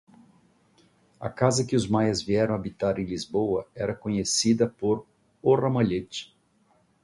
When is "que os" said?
1.63-1.87